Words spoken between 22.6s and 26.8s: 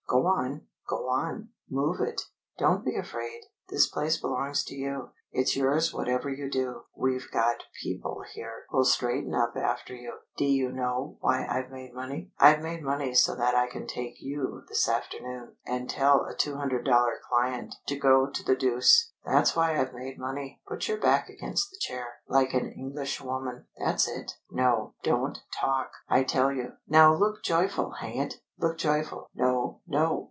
Englishwoman. That's it. No, don't talk, I tell you.